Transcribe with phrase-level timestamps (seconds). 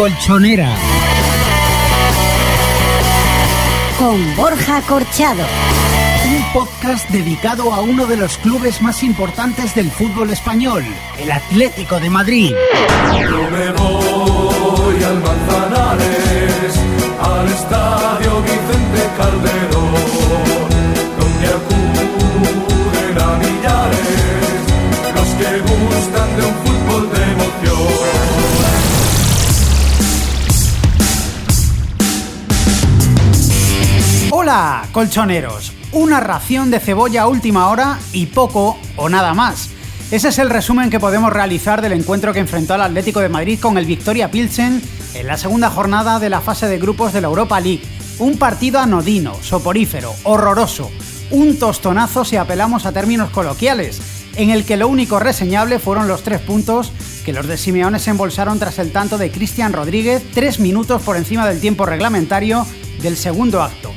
[0.00, 0.74] Colchonera.
[3.98, 5.44] Con Borja Corchado.
[6.26, 10.86] Un podcast dedicado a uno de los clubes más importantes del fútbol español,
[11.18, 12.50] el Atlético de Madrid.
[13.12, 16.80] Yo me voy al Manzanares,
[17.20, 20.19] al estadio Vicente Calderón,
[34.50, 35.72] Hola, colchoneros.
[35.92, 39.70] Una ración de cebolla a última hora y poco o nada más.
[40.10, 43.60] Ese es el resumen que podemos realizar del encuentro que enfrentó al Atlético de Madrid
[43.60, 44.82] con el Victoria Pilsen
[45.14, 47.84] en la segunda jornada de la fase de grupos de la Europa League.
[48.18, 50.90] Un partido anodino, soporífero, horroroso,
[51.30, 54.02] un tostonazo si apelamos a términos coloquiales,
[54.34, 56.90] en el que lo único reseñable fueron los tres puntos
[57.24, 61.16] que los de Simeone se embolsaron tras el tanto de Cristian Rodríguez, tres minutos por
[61.16, 62.66] encima del tiempo reglamentario
[63.00, 63.92] del segundo acto.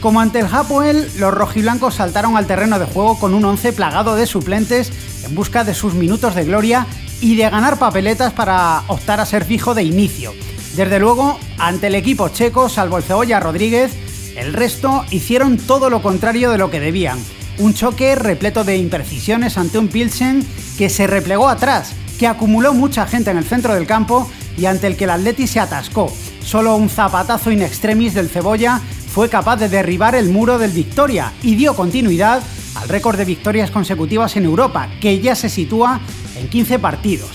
[0.00, 4.14] Como ante el Hapoel, los rojiblancos saltaron al terreno de juego con un once plagado
[4.14, 4.92] de suplentes
[5.24, 6.86] en busca de sus minutos de gloria
[7.20, 10.32] y de ganar papeletas para optar a ser fijo de inicio.
[10.76, 13.92] Desde luego, ante el equipo checo, salvo el Cebolla Rodríguez,
[14.36, 17.18] el resto hicieron todo lo contrario de lo que debían.
[17.58, 20.46] Un choque repleto de imprecisiones ante un Pilsen
[20.76, 24.86] que se replegó atrás, que acumuló mucha gente en el centro del campo y ante
[24.86, 26.12] el que el Atleti se atascó.
[26.44, 28.80] Solo un zapatazo in extremis del Cebolla
[29.18, 32.40] fue capaz de derribar el muro del Victoria y dio continuidad
[32.76, 35.98] al récord de victorias consecutivas en Europa, que ya se sitúa
[36.36, 37.28] en 15 partidos.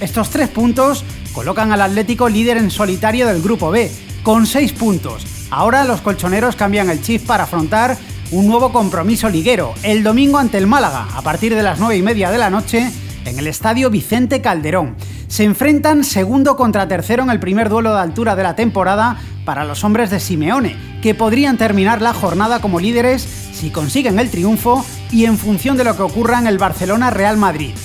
[0.00, 3.92] Estos tres puntos colocan al Atlético líder en solitario del Grupo B,
[4.22, 5.26] con 6 puntos.
[5.50, 7.98] Ahora los colchoneros cambian el chip para afrontar
[8.30, 12.02] un nuevo compromiso liguero, el domingo ante el Málaga, a partir de las 9 y
[12.02, 12.90] media de la noche,
[13.26, 14.96] en el estadio Vicente Calderón.
[15.28, 19.64] Se enfrentan segundo contra tercero en el primer duelo de altura de la temporada para
[19.64, 23.22] los hombres de Simeone, que podrían terminar la jornada como líderes
[23.52, 27.76] si consiguen el triunfo y en función de lo que ocurra en el Barcelona-Real Madrid.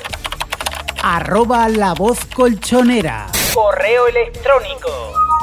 [1.02, 3.28] Arroba La Voz Colchonera.
[3.54, 4.90] Correo electrónico.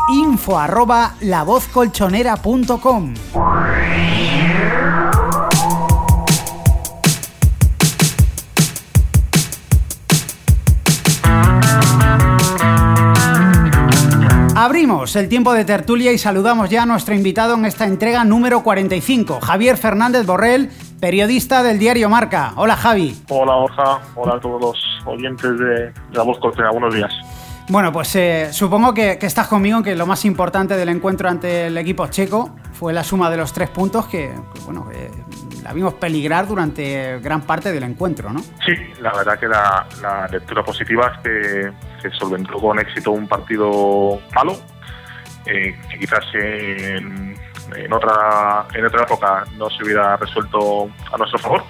[0.09, 3.13] Info arroba lavozcolchonera.com.
[14.97, 18.63] Abrimos el tiempo de tertulia y saludamos ya a nuestro invitado en esta entrega número
[18.63, 22.53] 45, Javier Fernández Borrell, periodista del diario Marca.
[22.55, 23.15] Hola Javi.
[23.29, 24.75] Hola Borja, hola a todos los
[25.05, 27.13] oyentes de La Voz Colchonera, buenos días.
[27.69, 31.29] Bueno, pues eh, supongo que, que estás conmigo en que lo más importante del encuentro
[31.29, 35.11] ante el equipo checo fue la suma de los tres puntos que, que, bueno, que
[35.61, 38.39] la vimos peligrar durante gran parte del encuentro, ¿no?
[38.65, 41.71] Sí, la verdad que la, la lectura positiva es que
[42.01, 44.57] se solventó con éxito un partido malo,
[45.47, 47.35] eh, que quizás en,
[47.75, 51.63] en otra en otra época no se hubiera resuelto a nuestro favor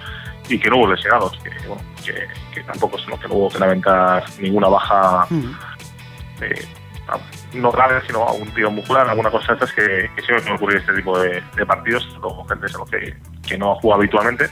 [0.48, 3.48] y que no hubo lesionados, que, bueno, que, que tampoco se nos que no hubo
[3.50, 5.26] que lamentar ninguna baja.
[5.30, 5.52] Mm.
[6.42, 6.68] eh,
[7.54, 10.54] no grave, sino a un tiro muscular, alguna cosa de estas que, que siempre puede
[10.56, 13.16] ocurrir en este tipo de, de partidos, con gente que,
[13.48, 14.50] que no juega habitualmente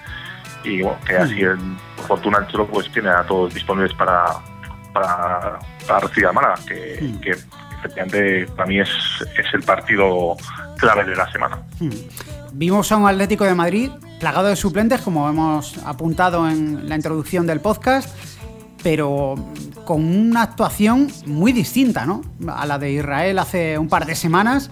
[0.65, 1.59] y bueno, que así el
[2.09, 4.25] Fortuna el Cholo pues tiene a todos disponibles para,
[4.95, 7.21] para, para recibir a Málaga, que, Mm.
[7.21, 7.37] que
[7.79, 8.89] efectivamente para mí es,
[9.39, 10.37] es el partido
[10.77, 11.63] clave de la semana.
[11.81, 11.91] Hmm.
[12.53, 17.47] Vimos a un Atlético de Madrid plagado de suplentes, como hemos apuntado en la introducción
[17.47, 18.09] del podcast,
[18.83, 19.35] pero
[19.85, 22.23] con una actuación muy distinta ¿no?
[22.49, 24.71] a la de Israel hace un par de semanas.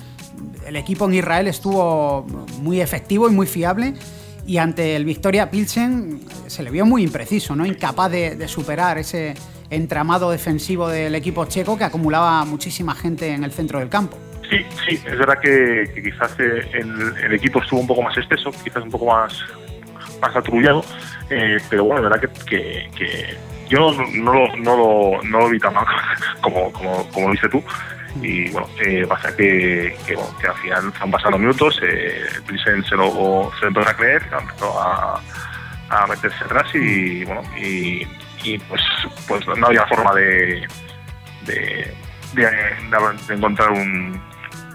[0.66, 2.26] El equipo en Israel estuvo
[2.60, 3.94] muy efectivo y muy fiable.
[4.46, 7.64] Y ante el Victoria Pilsen se le vio muy impreciso, ¿no?
[7.64, 9.34] incapaz de, de superar ese
[9.74, 14.18] entramado defensivo del equipo checo que acumulaba muchísima gente en el centro del campo.
[14.48, 18.82] Sí, sí, es verdad que, quizás eh, el, equipo estuvo un poco más espeso, quizás
[18.82, 19.32] un poco más,
[20.20, 20.84] más atrullado,
[21.30, 23.36] eh, pero bueno, es verdad que, que,
[23.68, 25.86] yo no, lo, no, lo, vi tan mal
[26.40, 27.62] como, como, como lo viste tú.
[28.22, 32.22] Y bueno, eh, pasa que, que, bueno, que al final han pasado los minutos, eh,
[32.46, 35.20] Pilsen se lo, se lo empezó a creer, empezó a,
[35.90, 38.06] a meterse atrás y bueno, y,
[38.44, 38.82] y pues,
[39.26, 40.66] pues no había forma de,
[41.46, 41.94] de,
[42.34, 44.20] de, encontrar un,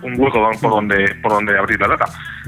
[0.02, 2.06] un hueco por donde por donde abrir la lata.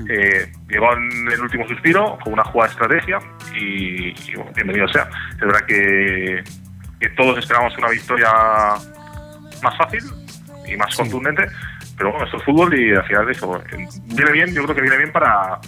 [0.10, 3.20] Eh, llegó en el último suspiro con una jugada de estrategia
[3.56, 5.08] y, bueno, bienvenido sea.
[5.34, 6.44] Es verdad que,
[7.00, 8.32] que, todos esperamos una victoria
[9.62, 10.02] más fácil
[10.68, 11.46] y más contundente,
[11.98, 13.64] pero bueno, esto es fútbol y al final de eso
[14.06, 15.60] viene bien, yo creo que viene bien para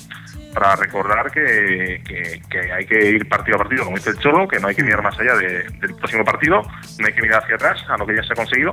[0.54, 2.02] para recordar que,
[2.50, 4.84] que, hay que ir partido a partido, como dice el Cholo, que no hay que
[4.84, 6.62] mirar más allá del próximo partido,
[7.00, 8.72] no hay que mirar hacia atrás a lo que ya se ha conseguido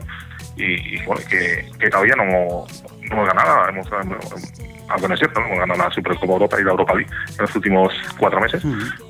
[0.56, 2.67] y, bueno, que, todavía no, no,
[3.00, 6.71] hemos ganado, hemos, aunque no es cierto, no hemos ganado la Supercopa Europa y la
[6.71, 8.62] Europa League en los últimos cuatro meses,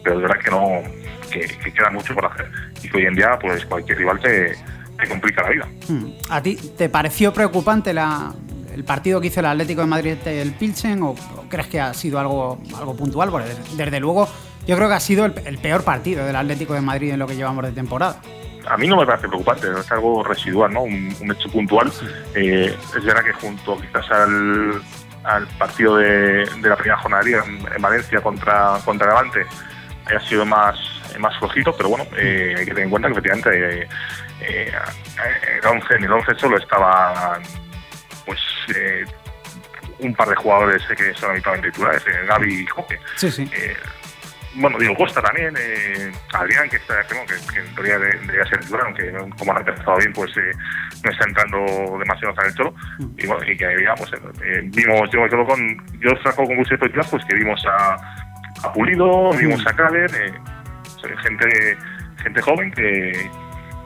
[0.05, 0.83] pero es verdad que no
[1.31, 2.51] que, queda mucho por hacer
[2.83, 4.55] y que hoy en día pues cualquier rival te,
[4.99, 5.69] te complica la vida.
[6.29, 8.33] ¿A ti te pareció preocupante la,
[8.75, 11.15] el partido que hizo el Atlético de Madrid el Pilsen o,
[11.49, 13.31] crees que ha sido algo, algo puntual?
[13.31, 14.29] Porque desde, luego
[14.67, 17.37] yo creo que ha sido el, peor partido del Atlético de Madrid en lo que
[17.37, 18.21] llevamos de temporada.
[18.69, 20.83] A mí no me parece preocupante, es algo residual, ¿no?
[20.83, 21.91] un, hecho puntual.
[22.35, 28.79] Eh, es verdad que junto quizás al, partido de, la primera jornada en, Valencia contra,
[28.85, 29.47] contra Levante
[30.07, 30.79] haya sido más,
[31.19, 33.89] más flojito, pero bueno, eh, hay que tener en cuenta que efectivamente
[34.41, 34.73] eh,
[35.63, 37.43] el 11, en el 11 solo estaban
[38.25, 38.39] pues
[38.77, 39.05] eh,
[40.03, 42.67] un par de jugadores que son habitualmente titulares, eh, Gaby y.
[43.17, 43.51] Sí, sí.
[43.53, 43.77] Eh,
[44.55, 47.15] bueno, digo, Costa también, eh, Adrián, que, está, que,
[47.53, 50.33] que, en teoría debería ser titular, aunque como ha empezado bien, pues
[51.05, 52.75] no está entrando demasiado en el cholo.
[52.99, 53.07] Mm.
[53.17, 54.13] Y bueno, y que digamos,
[54.43, 57.95] eh, vimos, yo me quedo con, yo saco con mucho de pues que vimos a,
[58.65, 60.11] a Pulido, vimos a Kader,
[61.23, 61.79] gente,
[62.23, 63.31] gente joven que,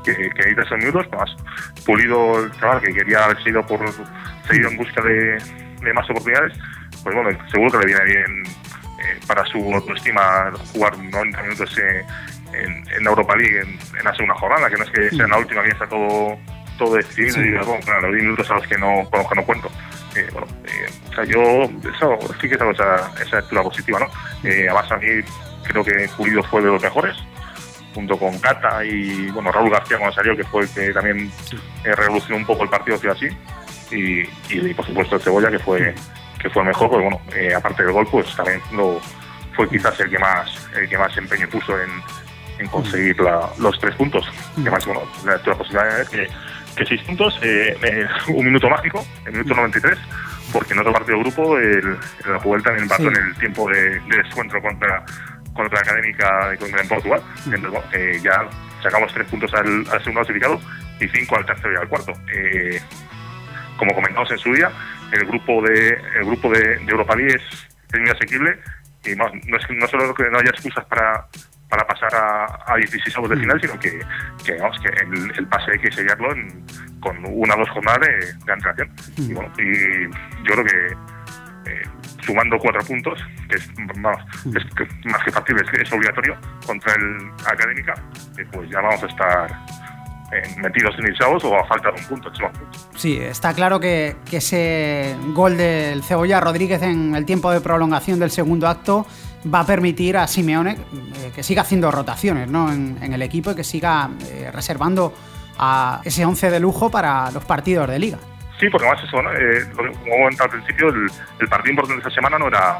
[0.04, 1.34] que, que esos minutos, más
[1.84, 3.80] Pulido, el chaval, que quería haber sido por
[4.46, 5.38] seguido en busca de,
[5.92, 6.52] más oportunidades,
[7.02, 12.04] pues bueno, seguro que le viene bien eh, para su autoestima jugar 90 minutos eh,
[12.52, 15.38] en, en, Europa League en, la segunda jornada, que no es que sea en la
[15.38, 16.38] última que está todo
[16.78, 19.44] todo decidido y bueno, los 10 minutos a los que no, con los que no
[19.44, 19.70] cuento.
[20.16, 20.46] Eh, bueno,
[21.08, 21.40] o sea, yo
[21.94, 24.06] eso, sí que tengo esa, esa lectura positiva, ¿no?
[24.42, 25.06] además a mí
[25.64, 27.16] creo que Pulido fue de los mejores,
[27.94, 31.30] junto con Cata y bueno Raúl García cuando salió, que fue el que también
[31.84, 33.28] revolucionó un poco el partido, así
[33.90, 35.94] y, por supuesto el Cebolla que fue
[36.40, 39.00] que fue mejor, pues bueno, eh, aparte del gol, pues también lo,
[39.54, 41.90] fue quizás el que más el que más empeño puso en,
[42.58, 43.16] en conseguir
[43.58, 44.28] los tres puntos.
[44.58, 46.28] Además, bueno, la, posibilidad es que,
[46.76, 49.98] que seis puntos, eh, un minuto mágico, el minuto 93,
[50.52, 51.96] porque en otro partido de grupo el,
[52.26, 55.02] el vuelta también empató en el tiempo de, de descuento contra
[55.54, 57.22] contra la Académica de en Portugal.
[57.46, 58.48] Entonces, bueno, eh, ya
[58.82, 60.60] sacamos tres puntos al, al, segundo clasificado
[61.00, 62.12] y cinco al tercero y al cuarto.
[62.32, 62.80] Eh,
[63.76, 64.70] como comentamos en su día,
[65.12, 68.58] el grupo de el grupo de, Europa League es, muy asequible
[69.04, 71.26] y no, es, no solo que no haya excusas para,
[71.68, 74.00] para pasar a, a 16 avos de final, sino que,
[74.44, 76.34] que, que el, pase hay que sellarlo
[77.00, 78.90] con una o dos jornadas de, antelación.
[79.16, 80.04] Y, bueno, y
[80.46, 81.82] yo creo que eh,
[82.24, 83.18] sumando cuatro puntos,
[83.48, 86.36] que es, más que factible, es, obligatorio
[86.66, 87.94] contra el Académica,
[88.38, 89.64] eh, pues ya vamos a estar
[90.56, 92.30] metidos en Isaos o a falta de un punto.
[92.96, 98.30] Sí, está claro que, ese gol del Cebolla Rodríguez en el tiempo de prolongación del
[98.30, 99.06] segundo acto
[99.52, 102.72] va a permitir a Simeone eh, que siga haciendo rotaciones ¿no?
[102.72, 105.14] en, el equipo y que siga eh, reservando
[105.58, 108.18] a ese 11 de lujo para los partidos de liga.
[108.58, 109.32] Sí, porque más eso, ¿no?
[109.32, 111.06] Eh, como comentado al principio, el,
[111.40, 112.78] el partido importante de esta semana no era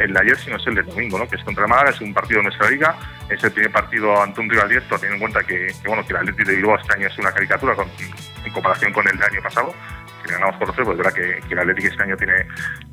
[0.00, 1.28] el de ayer, sino es el del domingo, ¿no?
[1.28, 2.96] que es contra Málaga, es un partido de nuestra liga,
[3.28, 6.18] es el primer partido ante un rival directo, teniendo en cuenta que, bueno, que el
[6.18, 7.74] Atlético de Bilbao este año es una caricatura
[8.44, 9.74] en comparación con el del año pasado,
[10.24, 12.46] que ganamos por pues es verdad que, el Atlético este año tiene,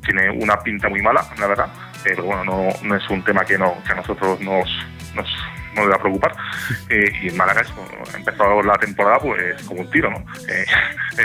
[0.04, 1.66] tiene una pinta muy mala, la verdad,
[2.04, 4.68] pero bueno, no, no es un tema que, no, que a nosotros nos,
[5.14, 5.28] nos
[5.74, 6.34] no le a preocupar.
[6.88, 10.18] Eh, y en Málaga ha empezado la temporada pues como un tiro, ¿no?
[10.48, 10.66] Eh,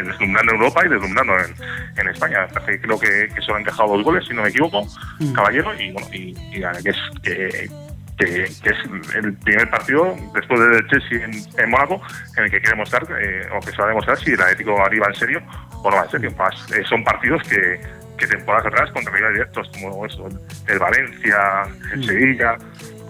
[0.04, 1.56] deslumbrando en Europa y deslumbrando en,
[1.98, 2.48] en España.
[2.66, 4.86] Creo que, que solo han encajado dos goles, si no me equivoco,
[5.20, 5.34] mm.
[5.34, 7.70] Caballero, y bueno, y, que es que,
[8.18, 12.02] que, es el primer partido después del Chelsea en, en Mónaco
[12.36, 14.80] en el que quiere mostrar, eh, o que se va a demostrar si el Atlético
[14.82, 16.34] arriba en serio o no va en serio.
[16.76, 17.80] Eh, son partidos que,
[18.18, 20.28] que temporadas atrás contra rivales directos como eso,
[20.68, 21.64] el Valencia,
[21.94, 22.04] el mm.
[22.04, 22.58] Sevilla,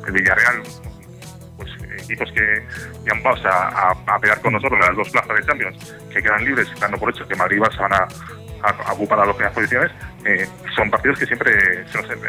[0.06, 0.64] el Villarreal,
[2.10, 6.22] equipos que han pasado a, a, pelear con nosotros las dos plazas de Champions que
[6.22, 8.08] quedan libres, dando por hecho que Madrid y Barça van a,
[8.64, 9.92] a, ocupar las dos primeras posiciones,
[10.26, 11.52] eh, son partidos que siempre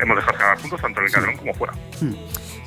[0.02, 1.72] hemos dejado ganar puntos, tanto en el Calderón como fuera.
[2.00, 2.14] Hmm.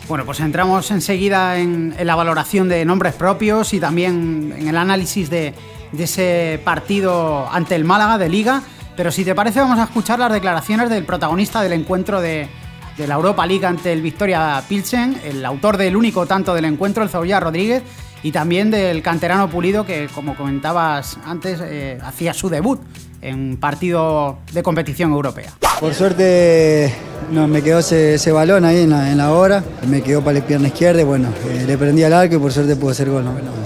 [0.07, 5.29] Bueno, pues entramos enseguida en, la valoración de nombres propios y también en el análisis
[5.29, 5.53] de,
[5.91, 8.61] de ese partido ante el Málaga de Liga.
[8.97, 12.49] Pero si te parece, vamos a escuchar las declaraciones del protagonista del encuentro de,
[12.97, 17.03] de la Europa League ante el Victoria Pilsen, el autor del único tanto del encuentro,
[17.03, 17.83] el Cebolla Rodríguez,
[18.23, 22.79] y también del canterano Pulido que, como comentabas antes, eh, hacía su debut
[23.21, 25.51] en partido de competición europea.
[25.79, 26.93] Por suerte
[27.31, 31.01] no, me quedó ese, balón ahí en la, hora, me quedó para la pierna izquierda
[31.01, 33.23] y bueno, eh, le prendí al arco y por suerte pude hacer gol.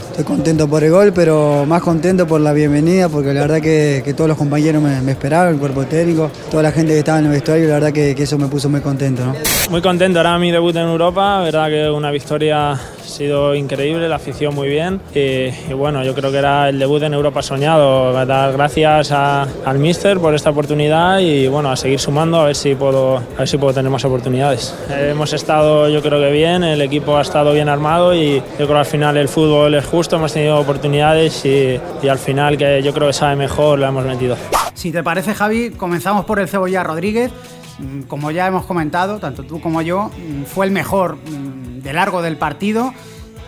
[0.10, 4.14] estoy contento por el gol, pero más contento por la bienvenida porque la verdad que,
[4.16, 7.32] todos los compañeros me, esperaron, el cuerpo técnico, toda la gente que estaba en el
[7.32, 9.24] vestuario, la verdad que, eso me puso muy contento.
[9.70, 14.54] Muy contento, era mi debut en Europa, verdad que una victoria sido increíble, la afición
[14.56, 18.14] muy bien y, bueno, yo creo que era el debut en Europa soñado.
[18.26, 22.76] Dar gracias al míster por esta oportunidad y bueno, a seguir sumando a ver si
[22.76, 24.76] puedo, a ver si puedo tener más oportunidades.
[24.90, 28.68] hemos estado yo creo que bien, el equipo ha estado bien armado y yo creo
[28.68, 32.82] que al final el fútbol es justo, hemos tenido oportunidades y, y al final que
[32.84, 34.36] yo creo que sabe mejor lo hemos metido.
[34.74, 37.32] Si te parece Javi, comenzamos por el Cebolla Rodríguez
[37.80, 41.45] mm, como ya hemos comentado, tanto tú como yo, mm, fue el mejor mm,
[41.86, 42.94] de largo del partido.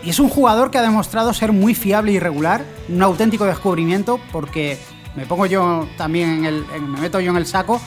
[0.02, 4.20] Y es un jugador que ha demostrado ser muy fiable y regular, un auténtico descubrimiento,
[4.32, 4.78] porque
[5.16, 7.80] me pongo yo también en el, me meto yo en el saco.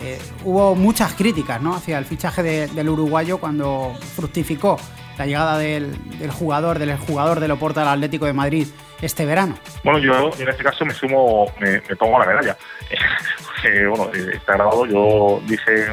[0.00, 1.74] Eh, hubo muchas críticas ¿no?
[1.74, 4.78] hacia el fichaje del uruguayo cuando fructificó
[5.18, 5.92] la llegada del,
[6.30, 8.68] jugador, del jugador del Oporto al Atlético de Madrid
[9.02, 9.58] este verano.
[9.82, 12.56] Bueno, yo en este caso me sumo, me, pongo la medalla.
[13.88, 15.86] bueno, está grabado, yo dije,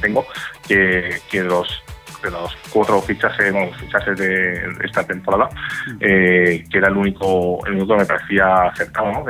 [0.00, 0.26] tengo,
[0.68, 1.81] que, que los
[2.22, 5.48] de los cuatro fichajes, bueno, fichajes de, esta temporada,
[6.00, 9.24] eh, que era el único, el único que me parecía acertado, ¿no?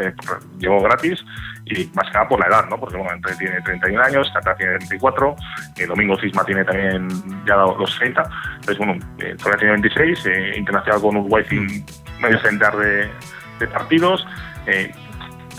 [0.58, 1.24] llegó gratis
[1.64, 2.78] y más que nada por la edad, ¿no?
[2.78, 5.36] Porque bueno, Andrés tiene 31 años, Tata tiene 24,
[5.78, 7.08] el Domingo Cisma tiene también
[7.46, 8.22] ya los 30,
[8.54, 11.84] entonces bueno, eh, todavía tiene 26, eh, internacional con Uruguay sin
[12.20, 13.08] medio centenar de,
[13.58, 14.26] de partidos,
[14.66, 14.92] eh,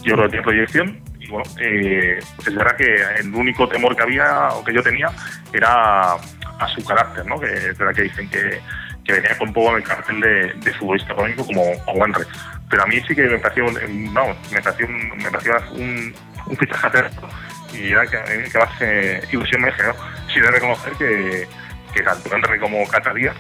[0.04, 4.04] yo creo que tiene proyección y bueno, eh, es verdad que el único temor que
[4.04, 5.10] había o que yo tenía
[5.54, 6.16] era
[6.60, 7.40] a su carácter, ¿no?
[7.40, 8.62] Que es verdad que dicen que,
[9.04, 12.26] que venía con un poco el cartel de, de futbolista económico como Wenre.
[12.70, 16.14] Pero a mí sí que me pareció, no, me pareció, me pareció un,
[16.48, 17.30] un fichaje acerto
[17.74, 19.96] y era que, que más eh, ilusión me generó.
[20.34, 21.48] Sí de reconocer que,
[21.94, 23.34] que tanto Henry como Catadía,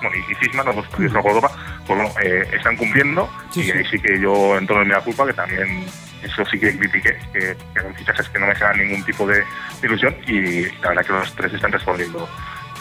[0.00, 1.50] bueno, y, Cisma, los dos partidos de Europa,
[1.86, 5.86] pues bueno, eh, están cumpliendo y ahí sí que yo en mi culpa, que también
[6.22, 9.42] eso sí que critiqué, que, que eran fichajes que no me generan ningún tipo de,
[9.82, 12.28] ilusión y la verdad que los tres están respondiendo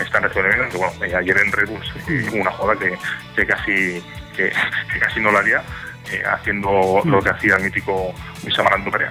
[0.03, 0.69] están resolviendo.
[0.69, 1.83] Que, bueno, ayer en Red Bull
[2.31, 2.97] hubo una joda que,
[3.35, 4.03] que casi
[4.35, 4.51] que,
[4.99, 5.63] casi no la haría,
[6.11, 8.13] eh, haciendo lo que hacía el mítico
[8.43, 9.09] Luis Amaranto Perea.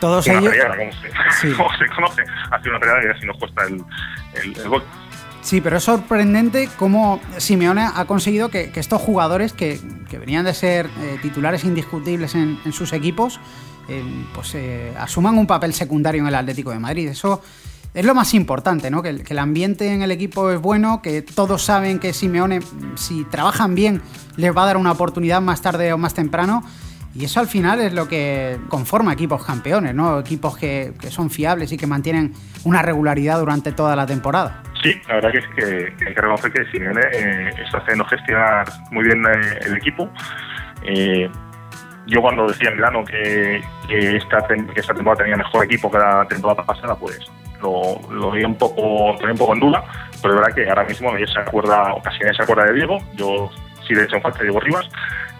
[0.00, 0.76] Todos una ellos.
[0.76, 0.92] como,
[1.32, 3.82] se, se conoce, hace una pelea y así nos cuesta el,
[4.34, 4.82] el, gol.
[5.40, 10.44] Sí, pero es sorprendente cómo Simeone ha conseguido que, que estos jugadores que, que, venían
[10.44, 13.40] de ser eh, titulares indiscutibles en, en sus equipos,
[13.88, 14.02] eh,
[14.34, 17.08] pues eh, asuman un papel secundario en el Atlético de Madrid.
[17.08, 17.42] Eso
[17.96, 19.02] es lo más importante, ¿no?
[19.02, 22.60] Que el, ambiente en el equipo es bueno, que todos saben que Simeone,
[22.94, 24.02] si trabajan bien,
[24.36, 26.62] les va a dar una oportunidad más tarde o más temprano.
[27.14, 30.20] Y eso al final es lo que conforma equipos campeones, ¿no?
[30.20, 32.34] Equipos que, son fiables y que mantienen
[32.64, 34.62] una regularidad durante toda la temporada.
[34.82, 38.66] Sí, la verdad que es que, hay que reconocer que Simeone eh, está haciendo gestionar
[38.90, 40.10] muy bien eh, el equipo.
[40.82, 41.30] Eh,
[42.06, 46.26] yo cuando decía en Milano que, esta, que esta temporada tenía mejor equipo que la
[46.28, 47.18] temporada pasada, pues
[47.60, 49.84] lo, lo vi un poco, un poco en duda,
[50.22, 52.72] pero es verdad que ahora mismo nadie se acuerda, o casi nadie se acuerda de
[52.74, 53.50] Diego, yo
[53.86, 54.88] sí de hecho en falta Diego Rivas,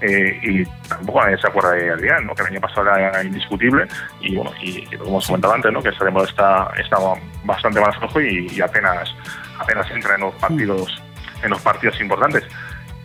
[0.00, 2.34] eh, y tampoco nadie se acuerda de Adrián, ¿no?
[2.34, 3.86] que el año pasado era indiscutible,
[4.20, 5.82] y bueno, y, como hemos comentado antes, ¿no?
[5.82, 6.96] que esta temporada está, está
[7.44, 9.14] bastante más flojo y, apenas,
[9.58, 11.02] apenas entra en los partidos,
[11.42, 12.44] en los partidos importantes.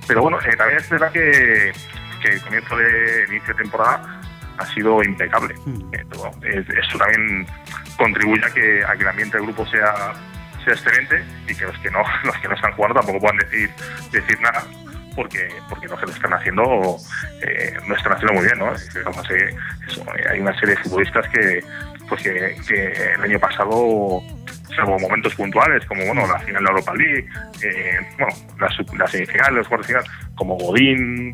[0.07, 1.71] Pero bueno, eh, también es verdad que,
[2.21, 4.21] que el comienzo de inicio de temporada
[4.61, 5.55] ha sido impecable.
[5.65, 5.93] Mm.
[5.93, 7.45] Eh, eso también
[7.97, 10.13] contribuye a que, a que el ambiente del grupo sea,
[10.63, 13.69] sea excelente y que los que no los que no están jugando tampoco puedan decir
[14.11, 14.63] decir nada
[15.15, 16.97] porque porque no se lo están haciendo
[17.41, 19.55] eh, no están haciendo muy bien no eh,
[20.29, 21.63] hay una serie de futbolistas que
[22.07, 24.21] pues que, el año pasado
[24.75, 27.27] salvo momentos puntuales como bueno la final de la Europa League
[27.63, 30.03] eh, bueno la, la semifinal los cuartos final
[30.35, 31.33] como Godín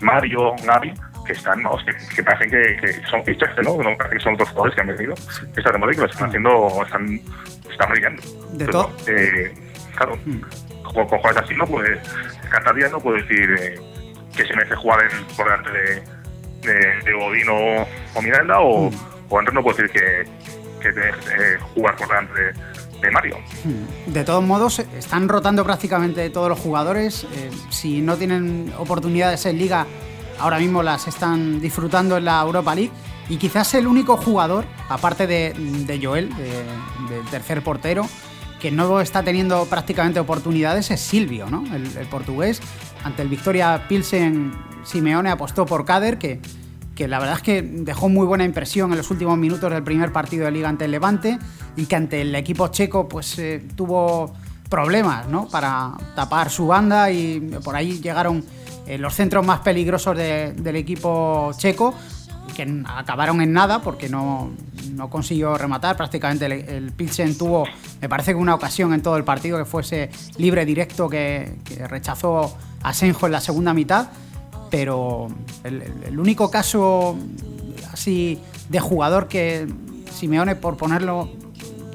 [0.00, 0.92] Mario Gavi
[1.30, 1.76] que están, ¿no?
[2.14, 3.78] que, parecen que, son fichajes, ¿no?
[3.78, 5.14] que son otros jugadores que han venido
[5.56, 7.20] esta temporada que lo están haciendo, están,
[7.70, 8.22] están brillando.
[8.52, 8.90] De todo.
[9.06, 9.54] Eh,
[9.96, 10.40] claro, mm.
[10.82, 11.66] con, jugadores así, ¿no?
[11.66, 11.98] Pues
[12.50, 13.80] cada día no puedo decir eh,
[14.36, 16.02] que se merece jugar en, por delante de,
[16.62, 18.94] de, de Godino o Miranda, o, mm.
[19.28, 20.24] o antes no puedo decir que,
[20.80, 22.32] que eh, jugar por delante
[23.00, 23.38] de, Mario.
[24.06, 27.24] De todos modos, están rotando prácticamente todos los jugadores.
[27.34, 29.86] Eh, si no tienen oportunidades en liga,
[30.40, 32.92] ahora mismo las están disfrutando en la Europa League.
[33.28, 38.06] Y quizás el único jugador, aparte de, Joel, del tercer portero,
[38.60, 41.64] que no está teniendo prácticamente oportunidades es Silvio, ¿no?
[41.74, 42.60] El, portugués,
[43.02, 44.52] ante el Victoria Pilsen,
[44.84, 46.40] Simeone apostó por Kader, que,
[46.94, 50.12] que la verdad es que dejó muy buena impresión en los últimos minutos del primer
[50.12, 51.38] partido de liga ante el Levante
[51.76, 54.34] y que ante el equipo checo pues eh, tuvo
[54.68, 55.48] problemas ¿no?
[55.48, 58.44] para tapar su banda y por ahí llegaron
[58.86, 61.94] eh, los centros más peligrosos de- del equipo checo
[62.56, 64.50] que acabaron en nada porque no,
[64.92, 65.96] no consiguió rematar.
[65.96, 67.64] Prácticamente el, el Pilsen tuvo,
[68.00, 71.56] me parece que una ocasión en todo el partido que fuese libre directo que,
[71.88, 74.08] rechazó a Senjo en la segunda mitad.
[74.70, 75.28] Pero
[75.64, 77.16] el único caso
[77.92, 79.66] así de jugador que
[80.12, 81.28] Simeone, por ponerlo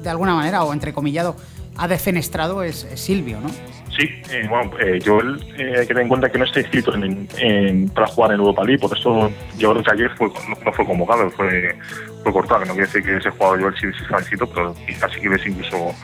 [0.02, 1.36] de alguna manera o entrecomillado,
[1.76, 3.48] ha defenestrado es, es Silvio, ¿no?
[3.96, 6.94] Sí, eh, bueno, eh, Joel, eh, hay que tener en cuenta que no está inscrito
[6.94, 10.56] en, en- para jugar en Europa League, por eso yo creo que ayer fue, no,
[10.64, 11.74] no fue convocado, fue,
[12.22, 12.60] fue cortado.
[12.66, 15.28] No quiere decir que ese jugador Joel sí, sí estaba inscrito, pero quizás sí que
[15.28, 15.94] hubiese incluso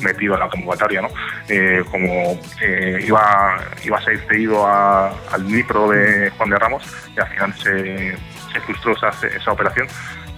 [0.00, 1.08] metido en la convocatoria, ¿no?
[1.48, 6.82] Eh, como eh, iba, iba a ser cedido al Dnipro de Juan de Ramos
[7.14, 8.12] y al final se,
[8.52, 9.86] se frustró esa, esa operación,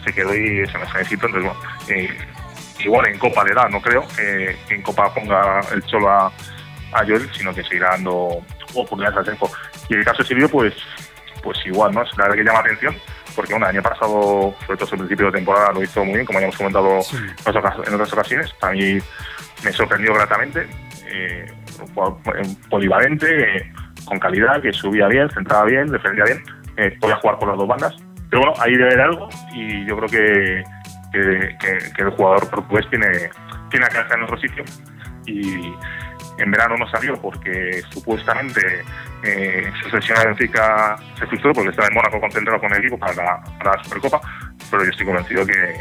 [0.04, 1.60] se quedó y se me necesitó, entonces bueno.
[1.88, 2.10] eh,
[2.80, 6.32] igual en Copa le da, no creo que en Copa ponga el Cholo a,
[6.92, 8.42] a Joel, sino que seguirá dando
[8.74, 9.50] oportunidades al Senjo.
[9.88, 10.74] Y en el caso de Silvio, pues,
[11.42, 12.02] pues igual, ¿no?
[12.02, 12.94] Es la verdad que llama atención,
[13.34, 16.14] porque bueno, el año pasado, sobre todo en el principio de temporada, lo hizo muy
[16.14, 18.54] bien, como ya hemos comentado en, otras, ocas- en otras ocasiones.
[18.62, 18.98] A mí
[19.64, 20.66] me sorprendió gratamente,
[21.08, 21.46] eh,
[21.80, 22.16] un jugador,
[22.70, 23.72] polivalente, eh,
[24.04, 26.42] con calidad, que subía bien, centraba bien, defendía bien,
[26.76, 27.94] eh, podía jugar por las dos bandas.
[28.30, 30.64] Pero bueno, ahí debe haber algo y yo creo que,
[31.12, 33.08] que, que- que el jugador portugués tiene,
[33.70, 34.64] tiene que en otro sitio.
[35.26, 35.72] Y
[36.38, 38.84] en verano no salió porque supuestamente
[39.22, 42.98] eh, su sesión en Benfica se frustró porque estaba en Mónaco concentrado con el equipo
[42.98, 44.20] para la, Supercopa,
[44.70, 45.80] pero yo estoy convencido que,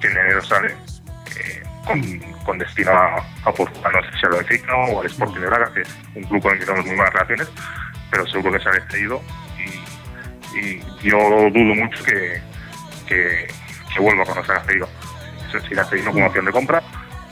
[0.00, 2.02] que en enero sale eh, con,
[2.44, 5.80] con destino a, a no sé si al Benfica o al Sporting de Braga, que
[5.82, 7.50] es un club con el que tenemos muy buenas relaciones,
[8.10, 9.22] pero seguro que sale cedido
[9.58, 11.18] y, y yo
[11.50, 12.40] dudo mucho que,
[13.06, 13.48] que,
[13.94, 14.88] que vuelva cuando haya cedido.
[15.48, 16.82] Eso la cedido como opción de compra,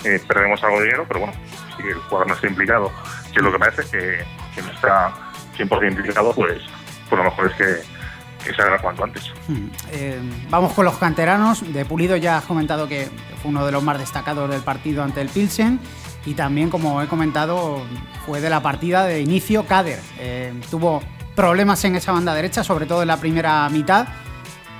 [0.04, 1.34] eh, perdemos algo de dinero, pero bueno,
[1.76, 2.92] si el jugador no está implicado,
[3.32, 5.12] que lo que parece, que, que no está
[5.56, 6.62] 100% implicado, pues,
[7.08, 9.32] pues lo mejor es que, que salga cuanto antes.
[9.48, 9.68] Hmm.
[9.92, 11.72] Eh, vamos con los canteranos.
[11.72, 13.08] De Pulido ya has comentado que
[13.40, 15.80] fue uno de los más destacados del partido ante el Pilsen.
[16.26, 17.82] Y también, como he comentado,
[18.24, 20.00] fue de la partida de inicio Kader.
[20.18, 21.02] Eh, tuvo
[21.34, 24.06] problemas en esa banda derecha, sobre todo en la primera mitad.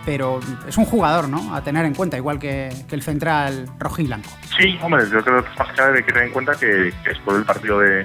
[0.06, 1.54] Pero es un jugador, ¿no?
[1.54, 4.28] A tener en cuenta, igual que, que el central rojiblanco.
[4.58, 7.08] Sí, hombre, yo creo que más que nada hay que tener en cuenta que, que
[7.08, 8.04] después del partido de,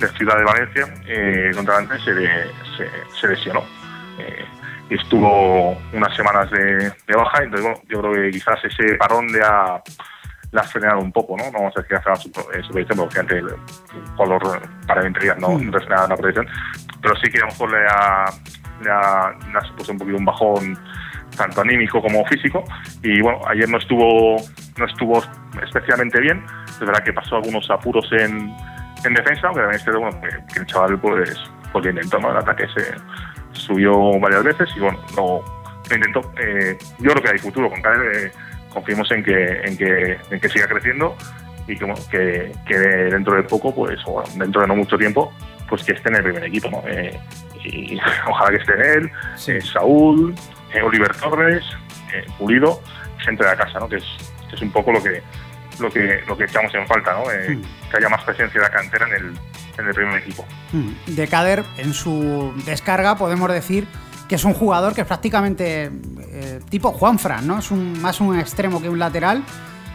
[0.00, 2.88] de Ciudad de Valencia eh, contra el Atlante se, le- se,
[3.20, 3.62] se lesionó.
[4.18, 4.44] Eh,
[4.90, 9.40] estuvo unas semanas de, de baja, entonces bueno, yo creo que quizás ese parón le
[9.42, 9.80] ha,
[10.50, 11.44] le ha frenado un poco, ¿no?
[11.46, 15.02] No vamos a decir que ha frenado su, eh, proyección, porque antes el jugador para
[15.38, 16.46] no, no te frena la proyección,
[17.00, 18.24] pero sí que a lo mejor le ha,
[18.82, 20.78] le ha, le ha supuesto un poquito un bajón
[21.36, 22.64] tanto anímico como físico.
[23.02, 24.36] Y bueno ayer no estuvo
[24.78, 25.22] no estuvo
[25.62, 26.44] especialmente bien.
[26.68, 28.54] Es verdad que pasó algunos apuros en,
[29.04, 31.36] en defensa aunque también es cierto, bueno, que, que el chaval pues
[31.72, 32.30] pues intentó ¿no?
[32.30, 32.94] el ataque se
[33.52, 35.44] subió varias veces y bueno lo,
[35.88, 36.20] lo intentó.
[36.38, 37.70] Eh, yo creo que hay futuro.
[37.70, 38.32] Con Kader eh,
[38.72, 41.16] confiemos en que en que en que siga creciendo
[41.66, 45.32] y que, que, que dentro de poco pues o dentro de no mucho tiempo
[45.68, 46.82] pues que esté en el primer equipo ¿no?
[46.86, 47.18] Eh,
[47.64, 49.10] y ojalá que esté él
[49.48, 50.34] eh, Saúl
[50.74, 51.64] eh, Oliver Torres
[52.12, 52.80] eh, Pulido
[53.18, 53.88] gente de la casa ¿no?
[53.88, 54.04] que es
[54.48, 55.22] que es un poco lo que
[55.78, 57.30] lo que lo que echamos en falta ¿no?
[57.30, 57.58] Eh,
[57.90, 59.38] que haya más presencia de la cantera en el
[59.78, 60.94] en el primer equipo Hmm.
[61.06, 63.86] De Kader, en su descarga, podemos decir
[64.28, 65.90] que es un jugador que es prácticamente
[66.70, 67.58] tipo Juanfran, ¿no?
[67.58, 69.44] Es un, más un extremo que un lateral.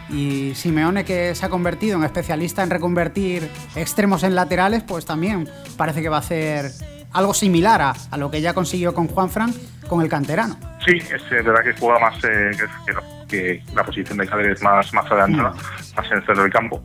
[0.08, 5.50] Y Simeone, que se ha convertido en especialista en reconvertir extremos en laterales, pues también
[5.76, 6.70] parece que va a hacer
[7.12, 9.52] algo similar a, a lo que ya consiguió con Juanfran
[9.88, 10.56] con el canterano.
[10.86, 12.50] Sí, es eh, verdad que juega más eh,
[13.28, 15.54] que, la posición de Cader es más, más adelantada,
[15.96, 16.82] más en el centro del campo.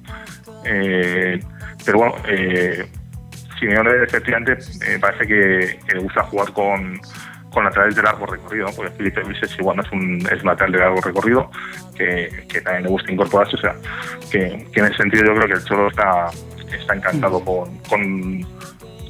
[0.66, 1.40] Eh,
[1.86, 2.88] pero bueno, eh,
[3.60, 7.00] Simeone efectivamente eh, parece que, que le gusta jugar con,
[7.52, 8.74] con laterales de largo recorrido, ¿no?
[8.74, 11.52] porque Felipe Luis es igual, no es un, es un lateral de largo recorrido,
[11.96, 13.76] que, que también le gusta incorporarse, o sea,
[14.32, 16.30] que, que en ese sentido yo creo que el Cholo está,
[16.76, 18.46] está encantado con, con,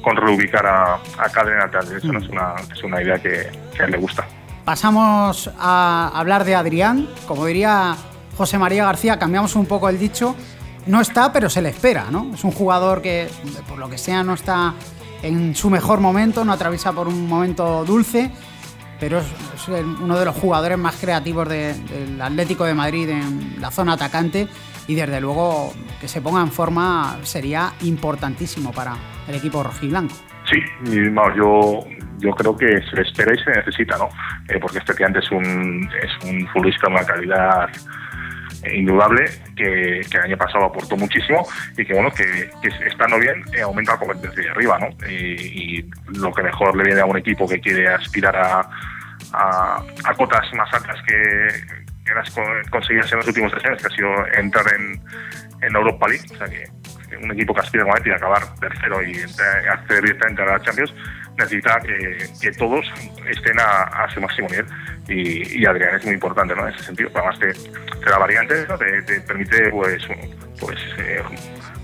[0.04, 3.50] con reubicar a, a Cader en lateral, eso no es una, es una idea que,
[3.88, 4.24] le gusta.
[4.64, 7.08] Pasamos a hablar de Adrián.
[7.26, 7.96] Como diría
[8.36, 10.36] José María García, cambiamos un poco el dicho.
[10.86, 12.30] No está, pero se le espera, ¿no?
[12.34, 13.28] Es un jugador que,
[13.68, 14.74] por lo que sea, no está
[15.22, 18.30] en su mejor momento, no atraviesa por un momento dulce,
[19.00, 19.26] pero es,
[19.68, 24.46] uno de los jugadores más creativos de- del Atlético de Madrid en la zona atacante
[24.86, 28.96] y desde luego que se ponga en forma sería importantísimo para
[29.28, 30.14] el equipo rojiblanco.
[30.50, 30.60] Sí,
[31.36, 31.84] yo,
[32.18, 34.08] yo creo que se le espera y se necesita, ¿no?
[34.48, 37.70] Eh, porque este cliente es un, es un futbolista de una calidad
[38.72, 39.24] indudable
[39.56, 42.50] que, el año pasado aportó muchísimo y que bueno que,
[42.86, 44.88] estando bien eh, aumenta la competencia de arriba ¿no?
[45.08, 45.84] Y,
[46.18, 48.60] lo que mejor le viene a un equipo que quiere aspirar a,
[49.32, 51.48] a, cotas más altas que,
[52.04, 52.30] que las
[52.70, 55.02] conseguidas en los últimos tres años que ha sido entrar en,
[55.62, 56.64] en Europa League o sea que
[57.22, 59.20] un equipo que aspira a acabar tercero y
[59.70, 60.94] acceder directamente a la Champions
[61.36, 62.86] necesita que, todos
[63.28, 64.66] estén a, su máximo nivel.
[65.08, 66.66] Y, Adrián es muy importante ¿no?
[66.66, 67.10] en ese sentido.
[67.14, 68.66] Además te, te da variantes
[69.06, 70.06] te, permite pues
[70.60, 71.22] pues eh,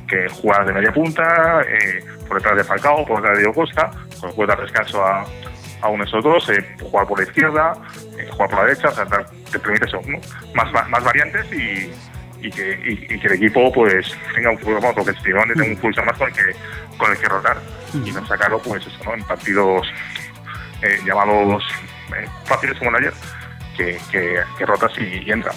[0.07, 3.90] que jugar de media punta eh, por detrás de Falcao por detrás de Diego Costa
[4.37, 5.25] puede dar descanso a,
[5.83, 7.73] a uno de esos dos eh, jugar por la izquierda
[8.31, 9.07] jugar por la derecha o sea,
[9.51, 10.01] te permite eso
[10.55, 11.90] más, más variantes y
[12.42, 16.03] y que, y, que el equipo pues tenga un fútbol más competitivo, tenga un pulso
[16.05, 16.57] más con el que,
[16.96, 17.59] con el que rotar
[17.94, 19.14] y no sacarlo pues eso, ¿no?
[19.14, 19.87] en partidos
[20.83, 21.62] eh, llamados
[22.16, 23.12] eh, fáciles como el ayer,
[23.76, 25.53] que, que, rotas y, entra.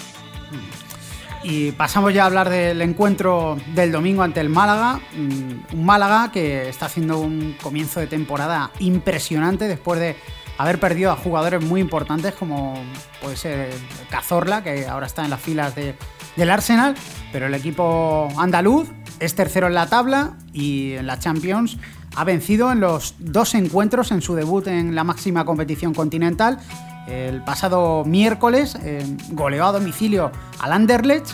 [1.42, 5.00] Y pasamos ya a hablar del encuentro del domingo ante el Málaga.
[5.14, 10.16] Mm, un Málaga que está haciendo un comienzo de temporada impresionante después de
[10.58, 12.74] haber perdido a jugadores muy importantes como
[13.20, 13.70] puede ser
[14.10, 15.96] Cazorla, que ahora está en las filas de,
[16.36, 16.94] del Arsenal,
[17.32, 18.88] pero el equipo andaluz
[19.20, 21.78] es tercero en la tabla y en la Champions
[22.16, 26.58] ha vencido en los dos encuentros en su debut en la máxima competición continental.
[27.06, 31.30] El pasado miércoles eh, goleó a domicilio al Anderlecht.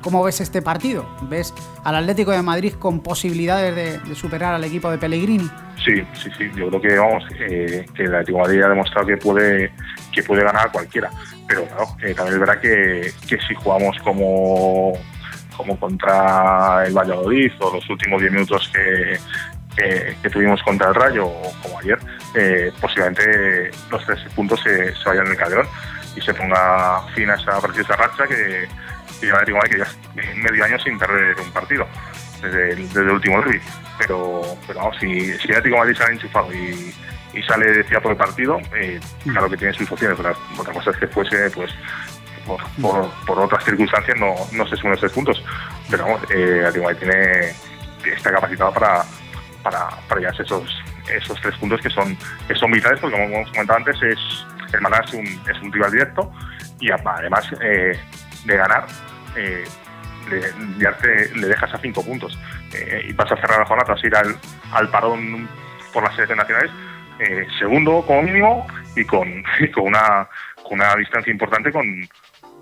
[0.00, 1.06] ¿Cómo ves este partido?
[1.22, 1.52] ¿Ves
[1.84, 5.50] al Atlético de Madrid con posibilidades de, superar al equipo de Pellegrini?
[5.84, 6.50] Sí, sí, sí.
[6.54, 9.72] Yo creo que vamos, eh, que el Atlético de Madrid ha demostrado que puede,
[10.12, 11.10] que puede ganar a cualquiera
[11.52, 14.92] pero claro, eh, también es verdad que, si jugamos como,
[15.56, 19.18] como contra el Valladolid o los últimos 10 minutos que,
[20.30, 21.98] tuvimos contra el Rayo o como ayer,
[22.34, 25.68] eh, posiblemente los tres puntos se, vayan en el calderón
[26.16, 28.68] y se ponga fin a esa preciosa racha que,
[29.20, 29.86] lleva que ya
[30.36, 31.86] medio año sin perder un partido
[32.42, 33.60] desde el, último derby.
[33.98, 36.92] Pero, pero vamos, si, si el Atlético se ha enchufado y
[37.34, 40.90] y sale decía por el partido, eh, claro que tiene sus opciones, pero otra cosa
[40.90, 41.72] es que fuese pues
[43.26, 45.42] por, otras circunstancias no, no se sumen esos puntos.
[45.90, 47.54] Pero vamos, eh, tiene,
[48.04, 49.02] está capacitado para,
[49.62, 53.50] para, para llevarse esos, esos tres puntos que son, que son vitales, porque como hemos
[53.50, 54.18] comentado antes, es,
[54.72, 56.32] el Málaga es un, es un rival directo
[56.80, 57.98] y además eh,
[58.44, 58.86] de ganar,
[59.36, 59.64] eh,
[60.28, 62.38] le, le dejas a cinco puntos
[62.74, 64.36] eh, y pasa a cerrar la jornada tras ir al,
[64.72, 65.48] al parón
[65.92, 66.70] por las selecciones nacionales
[67.18, 69.28] eh, segundo como mínimo y con,
[69.74, 70.28] con, una,
[70.62, 71.86] con una distancia importante con,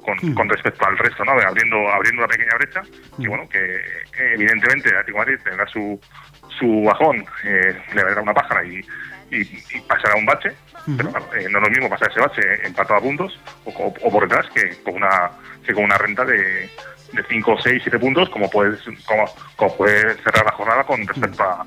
[0.02, 1.32] con, con, respecto al resto, ¿no?
[1.32, 2.82] abriendo, abriendo una pequeña brecha
[3.18, 3.80] y bueno, que
[4.34, 6.00] evidentemente Atlético Madrid tendrá su,
[6.60, 8.84] su bajón, eh, le dará una pájara y,
[9.30, 10.52] y, pasará un bache,
[10.96, 14.28] pero eh, no es lo mismo pasar ese bache empatado a puntos o, o, por
[14.28, 15.30] detrás que con una,
[15.64, 16.70] que con una renta de,
[17.12, 19.24] de 5, 6, 7 puntos como puedes como,
[19.56, 21.66] como puede cerrar la jornada con respecto a,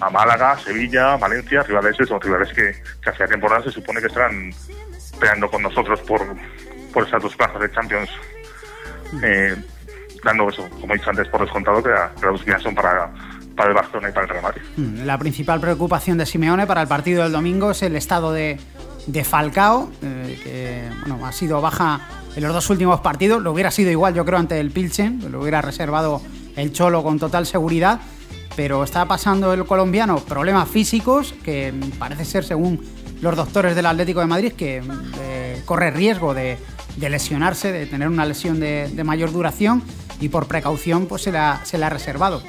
[0.00, 2.72] a Málaga, Sevilla, Valencia, rivales esos, rivales que,
[3.02, 4.52] que hacia temporada se supone que estarán
[5.18, 6.22] peleando con nosotros por,
[6.92, 8.10] por esas dos plazas de Champions,
[9.22, 9.56] eh,
[10.24, 13.10] dando eso, como he dicho antes, por descontado que, las dos son para,
[13.60, 14.62] para el Barcelona y para el Real Madrid.
[14.78, 18.58] Mm, la principal preocupación de Simeone para el partido del domingo es el estado de,
[19.22, 22.00] Falcao, eh, que bueno, ha sido baja
[22.34, 23.42] en los dos últimos partidos.
[23.42, 26.22] Lo hubiera sido igual, yo creo, ante el Pilsen, lo hubiera reservado
[26.56, 28.00] el Cholo con total seguridad
[28.56, 32.84] pero está pasando el colombiano problemas físicos que parece ser, según
[33.22, 34.82] los doctores del Atlético de Madrid, que
[35.20, 36.58] eh, corre riesgo de,
[36.98, 39.82] lesionarse, de tener una lesión de, mayor duración
[40.20, 42.42] y por precaución pues se la, se la ha reservado.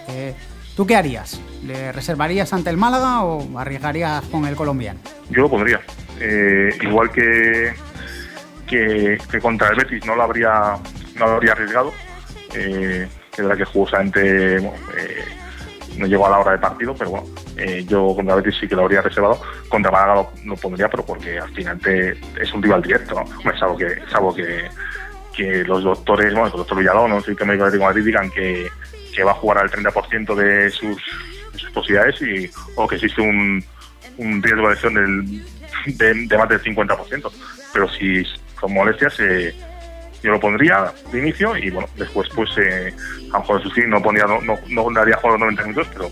[0.81, 1.39] ¿Tú qué harías?
[1.63, 4.99] ¿Le reservarías ante el Málaga o arriesgarías con el colombiano?
[5.29, 5.79] Yo lo pondría.
[6.19, 7.71] Eh, igual que,
[8.65, 10.79] que, contra el Betis no lo habría,
[11.19, 11.93] no lo habría arriesgado.
[12.51, 14.59] que era que jugó solamente
[15.97, 18.75] no llegó a la hora de partido, pero bueno, eh, yo contra Betis sí que
[18.75, 19.39] lo habría reservado.
[19.69, 23.51] Contra Málaga lo, pondría, pero porque al final te, es un rival directo, ¿no?
[23.51, 24.01] Es algo que,
[24.35, 24.69] que,
[25.31, 27.21] que los doctores, bueno, el doctor Villalón, ¿no?
[27.21, 28.67] que médico de Madrid digan que,
[29.13, 30.97] que va a jugar al 30% de sus,
[31.53, 33.63] de sus posibilidades y, o que existe un,
[34.17, 37.31] un riesgo de lesión del, de, más del 50%.
[37.73, 38.23] Pero si
[38.59, 39.55] con molestias, eh,
[40.21, 42.93] yo lo pondría de inicio y bueno, después pues eh,
[43.29, 46.11] a lo mejor sí, no pondría, no, no, no daría juego los 90 minutos, pero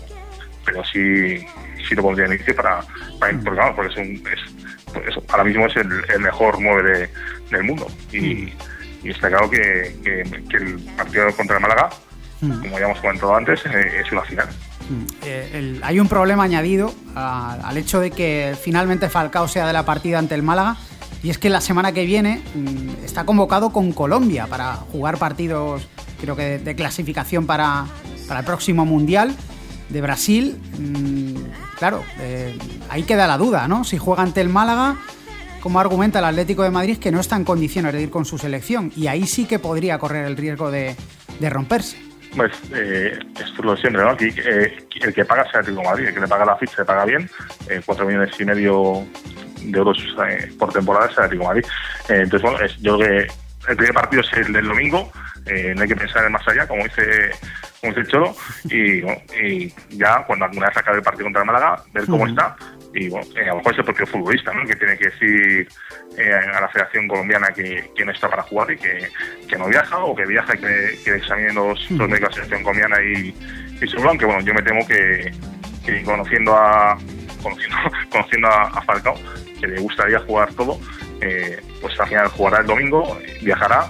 [0.64, 1.46] pero sí,
[1.88, 2.80] sí lo pondría de inicio para,
[3.18, 7.10] para porque, vamos, porque es un, es, pues ahora mismo es el, el mejor 9
[7.50, 7.86] del mundo.
[8.12, 8.52] Y,
[9.02, 11.90] y, está claro que, que, el partido contra el Málaga,
[12.40, 14.48] como ya hemos comentado antes, eh, es una final.
[14.90, 19.84] Mm, eh, hay un problema añadido al hecho de que finalmente Falcao sea de la
[19.84, 20.76] partida ante el Málaga.
[21.22, 25.86] Y es que la semana que viene mm, está convocado con Colombia para jugar partidos,
[26.20, 27.86] creo que de, clasificación para,
[28.36, 29.36] el próximo Mundial
[29.90, 30.58] de Brasil.
[30.78, 31.34] Mm,
[31.78, 32.56] claro, eh,
[32.88, 33.84] ahí queda la duda, ¿no?
[33.84, 34.96] Si juega ante el Málaga,
[35.60, 38.38] como argumenta el Atlético de Madrid, que no está en condiciones de ir con su
[38.38, 38.90] selección.
[38.96, 40.96] Y ahí sí que podría correr el riesgo de
[41.50, 42.09] romperse.
[42.36, 44.10] Pues eh, esto es lo de siempre, ¿no?
[44.10, 46.76] Aquí, eh, el que paga es el Atlético Madrid, el que le paga la ficha
[46.76, 47.28] se paga bien,
[47.68, 49.04] eh, cuatro millones y medio
[49.62, 51.64] de euros eh, por temporada es el Atlético Madrid.
[52.08, 53.32] Eh, entonces, bueno, es, yo creo que
[53.70, 55.12] el primer partido es el del domingo,
[55.74, 57.30] no hay que pensar en más allá, como dice
[57.80, 59.02] como dice el Cholo, y,
[59.42, 62.56] y ya cuando alguna vez acabe el partido contra el Málaga, ver cómo está,
[62.92, 64.66] y bueno, a lo mejor es el propio futbolista, ¿no?
[64.66, 65.68] Que tiene que decir
[66.18, 69.08] eh, a la Federación Colombiana que, que, no está para jugar y que,
[69.48, 72.62] que no viaja o que viaja y que, que examine los, los de la Federación
[72.62, 73.34] Colombiana y,
[73.80, 75.32] y seguro, aunque bueno, yo me temo que,
[75.86, 76.98] que conociendo a
[77.42, 77.76] conociendo,
[78.10, 79.14] conociendo a, Falcao,
[79.60, 80.78] que le gustaría jugar todo,
[81.20, 83.88] eh, pues al final jugará el domingo, viajará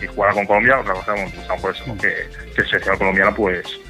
[0.00, 3.80] y jugará con Colombia, otra cosa, pues, por eso, que, que el seleccionado colombiano pues,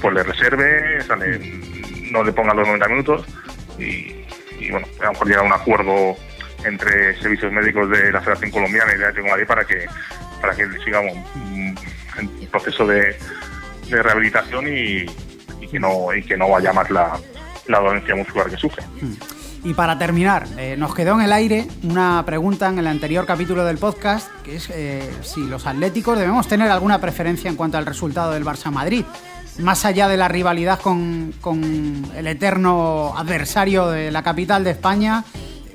[0.00, 1.38] pues le reserve, sale,
[2.10, 3.26] no le ponga los 90 minutos
[3.78, 6.16] y, bueno, a lo mejor llegar a un acuerdo
[6.64, 9.86] entre servicios médicos de la Federación Colombiana y de Atlético Madrid para que
[10.40, 11.78] para que sigamos un,
[12.50, 13.16] proceso de,
[13.88, 15.06] de rehabilitación y,
[15.70, 17.18] que no y que no vaya más la,
[17.66, 18.82] la dolencia muscular que sufre.
[19.00, 19.14] Hmm.
[19.62, 23.64] Y para terminar, eh, nos quedó en el aire una pregunta en el anterior capítulo
[23.64, 27.84] del podcast, que es eh, si los atléticos debemos tener alguna preferencia en cuanto al
[27.84, 29.04] resultado del Barça Madrid
[29.58, 31.32] más allá de la rivalidad con,
[32.16, 35.24] el eterno adversario de la capital de España,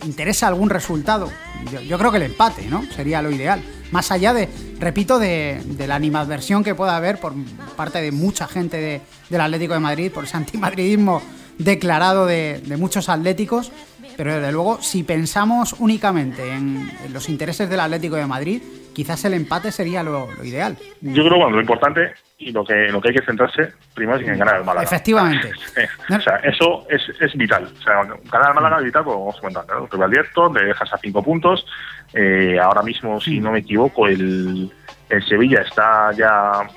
[0.03, 1.31] ¿interesa algún resultado?
[1.87, 2.83] Yo, creo que el empate, ¿no?
[2.95, 3.61] Sería lo ideal.
[3.91, 7.33] Más allá de, repito, de, la animadversión que pueda haber por
[7.75, 11.21] parte de mucha gente del Atlético de Madrid, por ese antimadridismo
[11.57, 13.71] declarado de, muchos atléticos,
[14.17, 18.61] pero desde luego, si pensamos únicamente en los intereses del Atlético de Madrid,
[18.95, 20.77] quizás el empate sería lo, ideal.
[21.01, 24.17] Yo creo que bueno, lo importante y lo que lo que hay que centrarse primero
[24.17, 24.85] es en ganar el Málaga.
[24.85, 25.51] Efectivamente.
[26.09, 27.65] O sea, eso es, es vital.
[27.65, 29.65] O sea, ganar el Málaga es vital, como vamos a comentar.
[29.67, 29.87] ¿no?
[29.87, 31.65] Rival directo, le dejas a cinco puntos.
[32.13, 34.71] Eh, ahora mismo, si no me equivoco, el,
[35.09, 36.67] el Sevilla está ya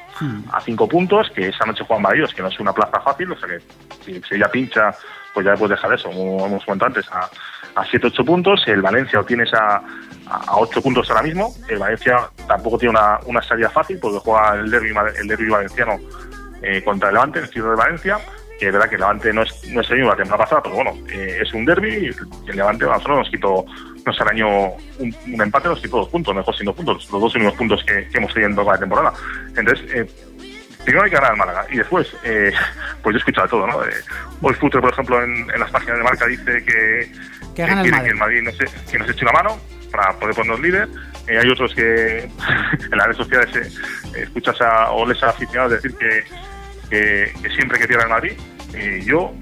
[0.52, 3.32] a cinco puntos, que esa noche juegan Madrid, que no es una plaza fácil.
[3.32, 3.60] O sea que
[4.04, 4.94] si el Sevilla pincha,
[5.34, 7.28] pues ya puedes dejar eso, como hemos comentado antes, a,
[7.80, 8.62] a 7-8 puntos.
[8.66, 9.82] El Valencia lo a,
[10.26, 11.54] a 8 puntos ahora mismo.
[11.68, 15.98] El Valencia tampoco tiene una, una salida fácil porque juega el derby, el derby valenciano
[16.62, 18.18] eh, contra el Levante, el Ciudad de Valencia.
[18.58, 20.62] Que es verdad que el Levante no es, no es el mismo la temporada pasada,
[20.64, 22.10] pero bueno, eh, es un derby.
[22.46, 23.64] Y el Levante a nosotros nos quitó,
[24.04, 24.48] nos arañó
[24.98, 28.08] un, un empate, nos quitó dos puntos, mejor siendo puntos, los dos únicos puntos que,
[28.08, 29.12] que hemos tenido en toda la temporada.
[29.56, 30.10] Entonces, eh,
[30.84, 32.52] primero hay que ganar al Málaga y después, eh,
[33.02, 33.84] pues yo he escuchado todo, ¿no?
[33.84, 33.90] Eh,
[34.42, 38.02] hoy Futre, por ejemplo, en, en, las páginas de marca dice que, que, que quiere
[38.02, 39.58] que el Madrid no se, que nos eche una mano
[39.90, 40.88] para poder ponernos líder.
[41.26, 45.72] Eh, hay otros que en las redes sociales eh, escuchas a, o les a aficionados
[45.72, 46.24] decir que,
[46.90, 48.32] que, que siempre que pierda el Madrid.
[48.74, 49.34] Eh, yo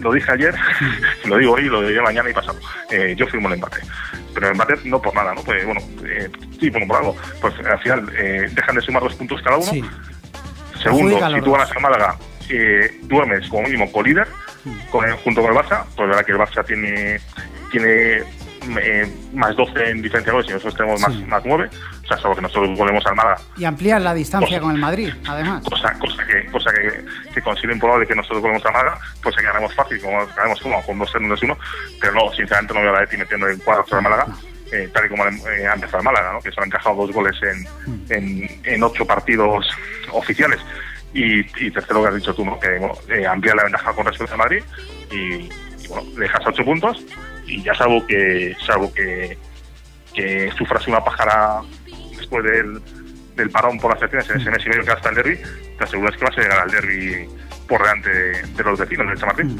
[0.00, 0.54] lo dije ayer,
[1.24, 2.58] lo digo hoy, lo diré mañana y pasado.
[2.90, 3.80] Eh, yo firmo el empate.
[4.34, 5.42] Pero el empate no por nada, ¿no?
[5.42, 6.28] Pues bueno, eh,
[6.58, 7.16] sí, bueno, por algo.
[7.40, 9.70] Pues al final eh, dejan de sumar dos puntos cada uno.
[9.70, 9.84] Sí.
[10.82, 12.16] Segundo, si tú ganas a Málaga,
[12.50, 14.26] eh, duermes como mínimo con líder,
[14.90, 17.20] con, junto con el Barça, pues verdad que el Barça tiene
[17.70, 18.22] tiene
[18.80, 21.24] eh, más 12 en diferencia de goles y nosotros tenemos más, sí.
[21.24, 21.70] más 9,
[22.02, 23.36] o sea, solo que nosotros volvemos al Málaga.
[23.56, 25.64] Y ampliar la distancia cosa, con el Madrid, además.
[25.64, 29.42] Cosa, cosa que, cosa que, que considero improbable que nosotros volvemos al Málaga, pues que
[29.42, 31.58] ganamos fácil, como ganamos uno, con 2 1 1
[32.00, 34.26] pero no, sinceramente no veo a la Leti metiendo en cuadros al Málaga.
[34.28, 34.54] No.
[34.72, 36.40] Eh, tal y como eh, ha empezado el Málaga, ¿no?
[36.40, 38.12] que se han encajado dos goles en, mm.
[38.12, 39.66] en, en ocho partidos
[40.10, 40.58] oficiales.
[41.12, 42.58] Y, y, tercero que has dicho tú, ¿no?
[42.58, 44.64] que bueno, eh, amplía la ventaja con respecto a Madrid
[45.12, 47.04] y, y bueno, dejas ocho puntos
[47.46, 49.36] y ya salvo que salvo que,
[50.14, 51.62] que sufras una pájara
[52.16, 52.80] después del,
[53.36, 55.38] del parón por las elecciones en ese mes y medio que hasta el derby,
[55.78, 57.28] te aseguras que vas a llegar al derby
[57.68, 59.58] por delante de, los vecinos del Chamartín.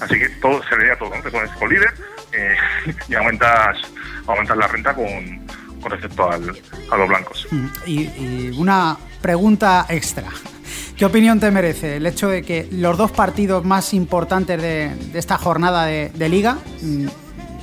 [0.00, 1.22] Así que todo se vería todo, ¿no?
[1.22, 1.92] Te pones con líder
[2.32, 2.56] eh,
[3.08, 3.78] y aumentas,
[4.26, 5.46] aumentas la renta con,
[5.80, 7.46] con respecto a los blancos.
[7.86, 10.28] Y una pregunta extra.
[10.96, 15.18] ¿Qué opinión te merece el hecho de que los dos partidos más importantes de, de
[15.18, 17.06] esta jornada de, de, liga, mm,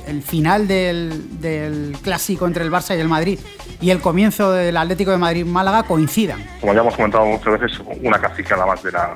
[0.06, 3.38] el final del, del, clásico entre el Barça y el Madrid
[3.80, 6.44] y el comienzo del Atlético de Madrid-Málaga coincidan?
[6.60, 9.14] Como ya hemos comentado muchas veces, una casicada más de la,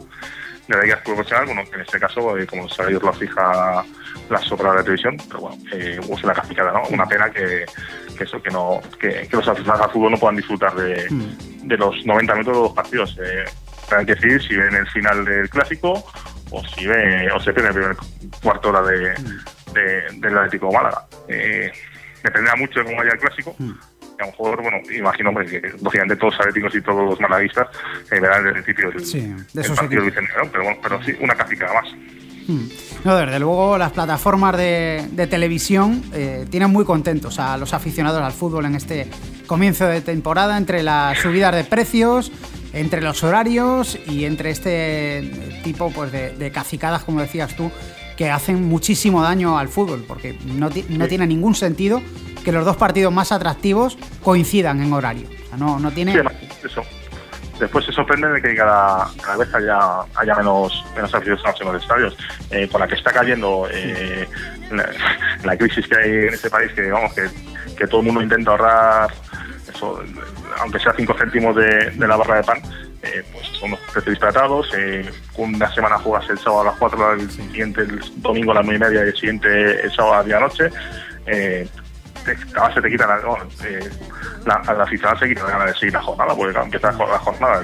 [0.69, 3.85] de la liga profesional, bueno, en este caso, eh, como sabéis, lo fija
[4.29, 6.83] la sobrada de televisión, pero bueno, eh, es una casicada, ¿no?
[6.91, 7.65] Una pena que,
[8.17, 11.69] que eso, que no, que, que los aficionados al fútbol no puedan disfrutar de, mm.
[11.69, 13.19] de los 90 minutos de los partidos.
[13.23, 13.45] Eh,
[13.91, 16.05] hay que decidir si ven el final del clásico
[16.51, 17.97] o, si ve o se pierde el primer
[18.43, 19.15] cuarto hora de,
[20.19, 21.07] del Atlético Málaga.
[21.29, 21.71] Eh,
[22.23, 23.55] dependerá mucho de cómo vaya el clásico.
[23.59, 23.71] Mm.
[24.19, 27.69] a lo mejor, bueno, imagino que lógicamente todos los atléticos y todos los malaguistas
[28.11, 30.03] eh, verán desde el principio el, sí, de el partido
[30.53, 31.93] pero bueno, pero sí, una clásica más.
[32.49, 32.69] Mm.
[33.05, 38.33] No, desde luego las plataformas de, televisión eh, tienen muy contentos a los aficionados al
[38.33, 39.09] fútbol en este
[39.47, 42.33] comienzo de temporada, entre las subidas de precios,
[42.77, 45.31] entre los horarios y entre este
[45.65, 47.71] tipo pues, de, de cacicadas, como decías tú,
[48.17, 52.03] que hacen muchísimo daño al fútbol, porque no, no tiene ningún sentido
[52.45, 55.29] que los dos partidos más atractivos coincidan en horario.
[55.59, 56.15] no, no tiene...
[56.65, 56.83] eso.
[57.59, 61.83] Después se sorprende de que cada, cada vez haya, haya menos, menos aficionados en los
[61.83, 62.17] estadios.
[62.51, 64.29] Eh, con la que está cayendo eh,
[65.43, 67.23] la, crisis que hay en este país, que digamos que,
[67.77, 69.11] que todo el mundo intenta ahorrar,
[69.69, 70.03] eso,
[70.61, 72.61] aunque sea 5 céntimos de, de la barra de pan,
[73.03, 74.69] eh, pues son los precios disparatados.
[74.77, 78.65] Eh, una semana juegas el sábado a las 4, el siguiente el domingo a las
[78.65, 80.71] 9 y media y el siguiente el sábado a la noche.
[81.27, 81.69] Eh,
[82.27, 83.19] te, se te quita la,
[83.65, 83.91] eh,
[84.45, 87.63] la, la se quita la gana de seguir la jornada, porque empieza la jornada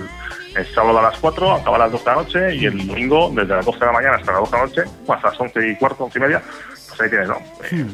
[0.55, 3.31] el, sábado a las 4, acaba a las 2 de la noche y el domingo
[3.35, 5.69] desde las 12 de la mañana hasta las 2 de la noche, hasta las 11
[5.69, 6.43] y cuarto, 11 y media,
[6.88, 7.38] pues ahí tienes, ¿no?
[7.71, 7.87] Eh,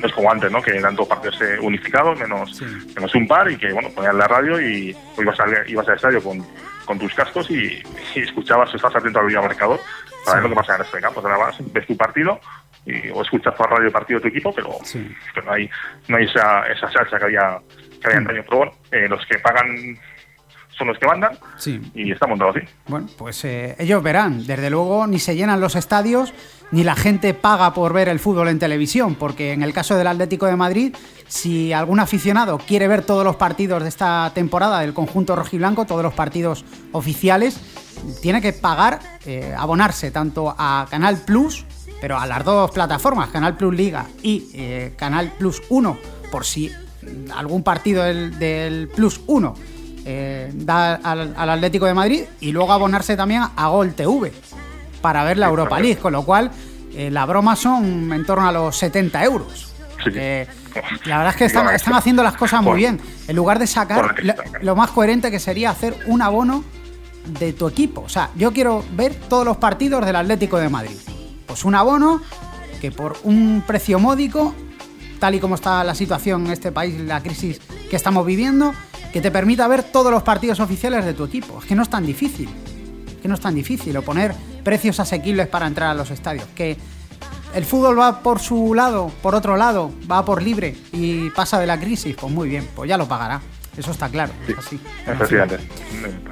[0.00, 0.62] no es como antes, ¿no?
[0.62, 2.60] Que eran dos partidos unificados, menos,
[2.94, 6.22] menos un par, y que, bueno, ponías la radio y ibas al, ibas al estadio
[6.22, 6.44] con
[6.84, 7.82] con tus cascos y,
[8.14, 9.80] escuchabas, estás atento al marcador
[10.24, 11.20] para ver lo que pasa en este campo.
[11.20, 12.40] Ahora ves tu partido
[12.84, 14.76] y, o escuchas por radio el partido de tu equipo, pero,
[15.44, 15.70] no hay,
[16.08, 17.58] no hay esa, esa salsa que había,
[18.00, 18.42] que había antaño.
[18.44, 19.98] Pero bueno, eh, los que pagan
[20.76, 21.32] son los que mandan
[21.94, 22.60] y está montado así.
[22.88, 24.46] Bueno, pues eh, ellos verán.
[24.46, 26.32] Desde luego ni se llenan los estadios
[26.72, 30.06] ni la gente paga por ver el fútbol en televisión, porque en el caso del
[30.06, 30.96] Atlético de Madrid,
[31.28, 36.02] si algún aficionado quiere ver todos los partidos de esta temporada del conjunto rojiblanco, todos
[36.02, 37.60] los partidos oficiales,
[38.22, 41.66] tiene que pagar, eh, abonarse tanto a Canal Plus,
[42.00, 45.98] pero a las dos plataformas, Canal Plus Liga y eh, Canal Plus 1,
[46.30, 46.70] por si
[47.34, 49.54] algún partido del, Plus 1
[50.04, 54.32] eh, da al, al, Atlético de Madrid, y luego abonarse también a Gol TV
[55.00, 56.50] para ver la Europa League, con lo cual
[56.94, 59.72] eh, la broma son en torno a los 70 euros.
[60.14, 60.46] Eh,
[61.04, 63.00] la verdad es que están, haciendo las cosas muy bien.
[63.28, 64.16] En lugar de sacar
[64.62, 66.64] lo, más coherente que sería hacer un abono
[67.26, 68.02] de tu equipo.
[68.02, 70.96] O sea, yo quiero ver todos los partidos del Atlético de Madrid.
[71.46, 72.20] Pues un abono
[72.80, 74.54] que por un precio módico,
[75.18, 78.74] tal y como está la situación en este país, la crisis que estamos viviendo,
[79.12, 81.58] que te permita ver todos los partidos oficiales de tu equipo.
[81.60, 82.48] Es que no es tan difícil
[83.22, 86.44] que no es tan difícil, o poner precios asequibles para entrar a los estadios.
[86.56, 86.76] Que
[87.54, 91.66] el fútbol va por su lado, por otro lado, va por libre y pasa de
[91.66, 93.40] la crisis, pues muy bien, pues ya lo pagará.
[93.76, 94.32] Eso está claro.
[94.68, 95.66] Sí, efectivamente.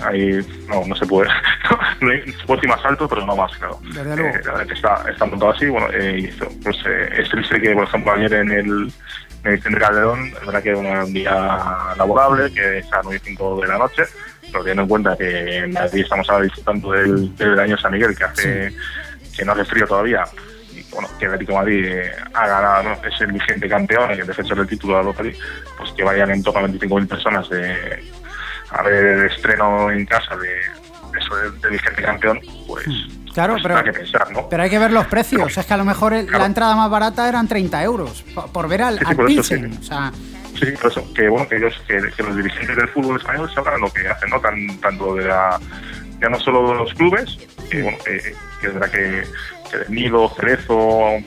[0.04, 1.30] Ahí no, no se puede.
[2.00, 3.80] se puede ir más alto, pero no más, claro.
[3.82, 4.36] Desde luego.
[4.36, 5.66] Eh, está, está montado así.
[5.66, 6.30] Bueno, eh,
[6.62, 8.92] pues eh, es triste que, por ejemplo, ayer en el,
[9.42, 13.60] Centro Calderón, es verdad que era un día laborable, que es a 9 y 5
[13.60, 14.02] de la noche,
[14.42, 18.24] pero teniendo en cuenta que Madrid estamos ahora disfrutando del, del año San Miguel, que
[18.24, 18.72] hace
[19.36, 20.24] que no hace frío todavía,
[20.72, 21.88] y bueno, que el Atlético Madrid
[22.34, 25.38] ha ganado, es el vigente campeón, el defensor del título de League,
[25.78, 28.04] pues que vayan en torno a 25.000 personas de,
[28.70, 30.60] a ver el estreno en casa de,
[31.18, 32.86] eso del, vigente campeón, pues...
[32.86, 33.19] Hmm.
[33.32, 34.48] Claro, pues pero, hay que pensar, ¿no?
[34.48, 35.56] pero hay que ver los precios.
[35.56, 38.98] es que a lo mejor la entrada más barata eran 30 euros por, ver al,
[39.04, 39.78] al Pilsen.
[39.78, 40.12] O sea,
[40.60, 43.90] Sí, por eso, que bueno, que ellos, que, los dirigentes del fútbol español sabrán lo
[43.90, 44.40] que hacen, ¿no?
[44.40, 45.58] Tan, tanto de la,
[46.20, 47.38] ya no solo de los clubes,
[47.70, 49.22] que bueno, que, que es verdad que,
[49.70, 51.22] que de Nido, Cerezo,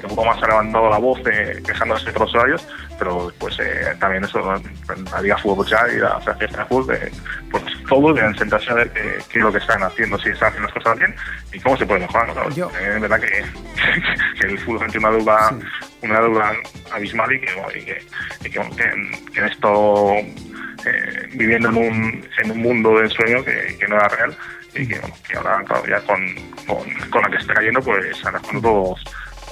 [0.00, 2.66] que un poco más ha levantado la voz eh, quejándose de los horarios,
[2.98, 7.10] pero pues eh, también eso, la Liga Fútbol ya y la Federación de Fútbol, eh,
[7.50, 10.68] pues todos deben sentarse a ver qué, es lo que están haciendo, si están haciendo
[10.68, 11.14] las cosas bien
[11.52, 12.34] y cómo se puede mejorar.
[12.34, 12.68] ¿no?
[12.68, 13.26] Eh, es verdad que,
[14.40, 15.58] que, el fútbol tiene una deuda,
[16.02, 16.52] una deuda
[16.92, 18.02] abismal y que, y que,
[18.44, 23.88] y que, en esto, eh, viviendo en un, en un mundo de ensueño que, que
[23.88, 24.36] no era real
[24.74, 26.34] y que, bueno, que ahora claro, ya con,
[26.66, 29.04] con, con, la que está cayendo, pues ahora cuando todos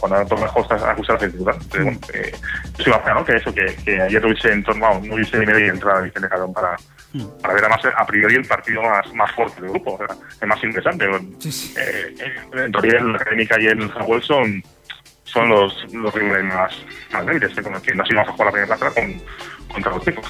[0.08, 1.60] cuando las cosas acusar de dificultad.
[1.70, 2.32] Pero bueno, eh,
[2.76, 3.24] yo soy ¿no?
[3.24, 6.28] Que eso, que, que ayer hubiese en torno, no hubiese ni media entrada de Vicente
[6.28, 6.76] Calderón para,
[7.14, 7.40] mm.
[7.40, 10.48] para ver además a priori el partido más, más fuerte del grupo, o sea, el
[10.48, 11.06] más interesante.
[11.38, 11.74] Sí, sí.
[11.78, 12.14] Eh,
[12.52, 14.62] en teoría, la Académica y el Jaguel son,
[15.24, 16.72] son los, los rivales más,
[17.12, 19.22] más débiles, con los que nos íbamos a jugar la primera plaza con,
[19.72, 20.26] contra los chicos,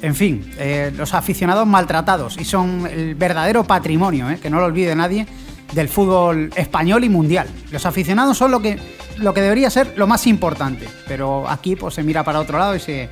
[0.00, 4.64] En fin, eh, los aficionados maltratados y son el verdadero patrimonio, eh, que no lo
[4.64, 5.26] olvide nadie,
[5.72, 7.48] del fútbol español y mundial.
[7.70, 8.78] Los aficionados son lo que,
[9.18, 12.74] lo que debería ser lo más importante, pero aquí pues, se mira para otro lado
[12.74, 13.08] y se,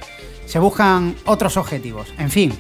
[0.46, 2.08] se buscan otros objetivos.
[2.18, 2.52] En fin,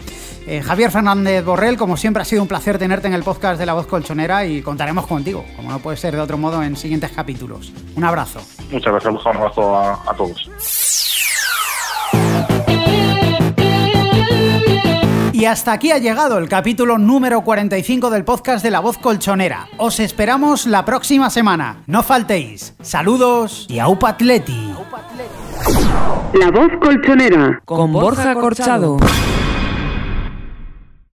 [0.48, 3.66] Eh, Javier Fernández Borrell, como siempre ha sido un placer tenerte en el podcast de
[3.66, 7.10] La Voz Colchonera y contaremos contigo, como no puede ser de otro modo, en siguientes
[7.10, 7.72] capítulos.
[7.96, 8.38] Un abrazo.
[8.70, 10.48] Muchas gracias, un abrazo a todos.
[15.36, 19.68] Y hasta aquí ha llegado el capítulo número 45 del podcast de La Voz Colchonera.
[19.76, 21.82] Os esperamos la próxima semana.
[21.86, 22.74] No faltéis.
[22.80, 24.72] Saludos y aupa atleti.
[26.32, 28.96] La Voz Colchonera con Borja Corchado.